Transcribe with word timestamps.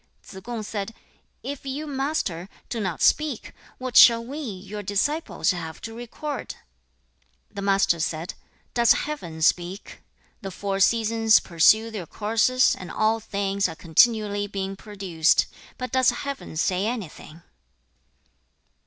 2. 0.27 0.39
Tsze 0.39 0.43
kung 0.43 0.63
said, 0.63 0.95
'If 1.43 1.63
you, 1.63 1.85
Master, 1.85 2.49
do 2.69 2.79
not 2.79 3.03
speak, 3.03 3.53
what 3.77 3.95
shall 3.95 4.25
we, 4.25 4.39
your 4.39 4.81
disciples, 4.81 5.51
have 5.51 5.79
to 5.81 5.93
record?' 5.93 6.53
3. 6.53 6.59
The 7.51 7.61
Master 7.61 7.99
said, 7.99 8.33
'Does 8.73 8.93
Heaven 8.93 9.43
speak? 9.43 10.01
The 10.41 10.49
four 10.49 10.79
seasons 10.79 11.39
pursue 11.39 11.91
their 11.91 12.07
courses, 12.07 12.75
and 12.75 12.89
all 12.89 13.19
things 13.19 13.69
are 13.69 13.75
continually 13.75 14.47
being 14.47 14.75
produced, 14.75 15.45
but 15.77 15.91
does 15.91 16.09
Heaven 16.09 16.57
say 16.57 16.87
anything?' 16.87 17.43